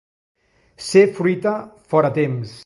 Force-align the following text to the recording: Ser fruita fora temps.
Ser 0.87 1.03
fruita 1.19 1.55
fora 1.95 2.13
temps. 2.21 2.59